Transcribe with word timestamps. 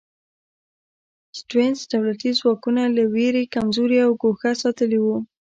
سټیونز 1.39 1.79
دولتي 1.93 2.29
ځواکونه 2.39 2.83
له 2.95 3.03
وېرې 3.13 3.43
کمزوري 3.55 3.97
او 4.05 4.11
ګوښه 4.21 4.51
ساتلي 4.63 4.99
وو. 5.01 5.17